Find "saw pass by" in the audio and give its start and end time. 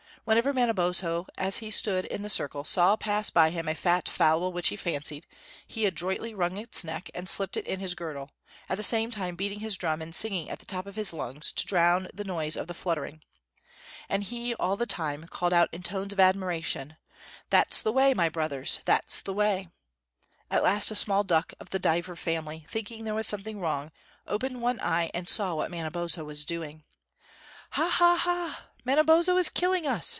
2.63-3.49